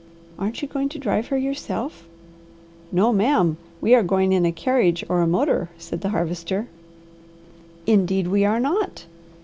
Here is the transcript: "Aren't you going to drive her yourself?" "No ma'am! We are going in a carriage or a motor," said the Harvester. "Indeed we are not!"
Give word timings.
"Aren't 0.39 0.63
you 0.63 0.67
going 0.67 0.89
to 0.89 0.97
drive 0.97 1.27
her 1.27 1.37
yourself?" 1.37 2.07
"No 2.91 3.13
ma'am! 3.13 3.57
We 3.81 3.93
are 3.93 4.01
going 4.01 4.33
in 4.33 4.47
a 4.47 4.51
carriage 4.51 5.05
or 5.07 5.21
a 5.21 5.27
motor," 5.27 5.69
said 5.77 6.01
the 6.01 6.09
Harvester. 6.09 6.65
"Indeed 7.85 8.25
we 8.25 8.43
are 8.43 8.59
not!" 8.59 9.05